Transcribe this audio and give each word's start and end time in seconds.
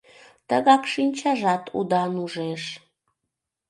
Тыгак 0.47 0.83
шинчажат 0.91 1.63
удан 1.77 2.11
ужеш. 2.23 2.63